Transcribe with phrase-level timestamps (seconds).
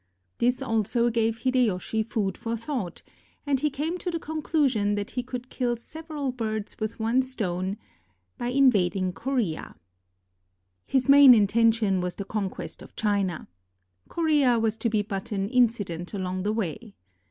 [0.39, 3.03] This also gave Hideyoshi food for thought,
[3.45, 7.77] and he came to the conclusion that he could kill several birds with one stone
[8.35, 9.75] by invading Korea.
[10.87, 13.47] His main intention was the conquest of China.
[14.09, 16.95] Korea was to be but an incident along the way.